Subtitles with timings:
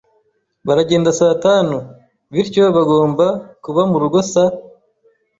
[0.67, 1.77] Baragenda saa tanu,
[2.31, 3.25] bityo bagomba
[3.63, 4.53] kuba murugo saa.